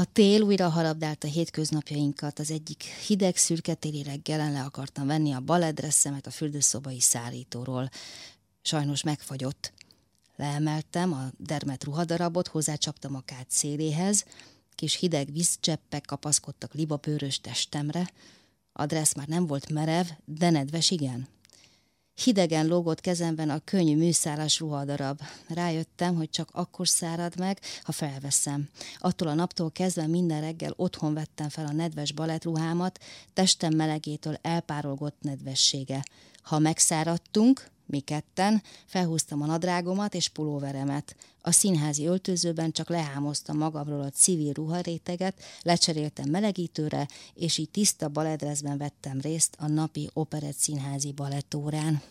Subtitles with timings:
[0.00, 5.32] A tél újra harabdált a hétköznapjainkat, az egyik hideg, szürke téli reggelen le akartam venni
[5.32, 7.90] a baledresszemet a fürdőszobai szállítóról.
[8.62, 9.72] Sajnos megfagyott.
[10.36, 14.24] Leemeltem a dermet ruhadarabot, hozzácsaptam a kád széléhez,
[14.74, 18.10] kis hideg vízcseppek kapaszkodtak libapőrös testemre,
[18.72, 21.28] a dressz már nem volt merev, de nedves igen.
[22.24, 25.20] Hidegen lógott kezemben a könnyű műszálas ruhadarab.
[25.48, 28.68] Rájöttem, hogy csak akkor szárad meg, ha felveszem.
[28.98, 32.98] Attól a naptól kezdve minden reggel otthon vettem fel a nedves balettruhámat,
[33.32, 36.04] testem melegétől elpárolgott nedvessége.
[36.42, 41.16] Ha megszáradtunk, mi ketten, felhúztam a nadrágomat és pulóveremet.
[41.42, 48.78] A színházi öltözőben csak lehámoztam magamról a civil ruharéteget, lecseréltem melegítőre, és így tiszta baledrezben
[48.78, 52.02] vettem részt a napi operett színházi balettórán.